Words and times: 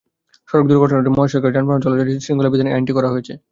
সড়ক 0.49 0.65
দুর্ঘটনারোধে 0.69 1.09
ও 1.11 1.15
মহাসড়কে 1.17 1.53
যানবাহন 1.55 1.79
চলাচলে 1.83 2.23
শৃঙ্খলা 2.25 2.51
বিধানে 2.51 2.69
এ 2.71 2.75
আইনটি 2.75 2.93
করা 2.97 3.09
হয়েছে। 3.13 3.33